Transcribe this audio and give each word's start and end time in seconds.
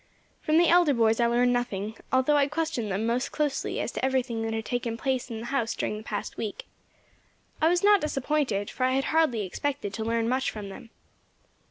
From 0.41 0.57
the 0.57 0.67
elder 0.67 0.95
boys 0.95 1.19
I 1.19 1.27
learned 1.27 1.53
nothing, 1.53 1.93
although 2.11 2.35
I 2.35 2.47
questioned 2.47 2.91
them 2.91 3.05
most 3.05 3.31
closely 3.31 3.79
as 3.79 3.91
to 3.91 4.03
everything 4.03 4.41
that 4.41 4.51
had 4.55 4.65
taken 4.65 4.97
place 4.97 5.29
in 5.29 5.41
the 5.41 5.45
house 5.45 5.75
during 5.75 5.97
the 5.97 6.03
past 6.03 6.37
week. 6.37 6.65
I 7.61 7.69
was 7.69 7.83
not 7.83 8.01
disappointed, 8.01 8.71
for 8.71 8.83
I 8.83 8.93
had 8.93 9.03
hardly 9.13 9.41
expected 9.45 9.93
to 9.93 10.03
learn 10.03 10.27
much 10.27 10.49
from 10.49 10.69
them. 10.69 10.89